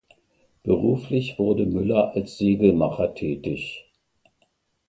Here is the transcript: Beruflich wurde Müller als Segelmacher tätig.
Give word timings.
Beruflich 0.63 1.37
wurde 1.37 1.67
Müller 1.67 2.15
als 2.15 2.39
Segelmacher 2.39 3.13
tätig. 3.13 3.85